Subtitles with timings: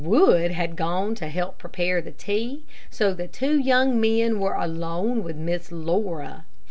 [0.03, 5.21] Wood had gone to help prepare the tea, so the two young men were alone
[5.23, 6.45] with Miss Laura.